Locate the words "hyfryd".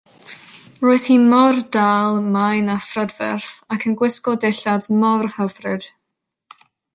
5.37-5.87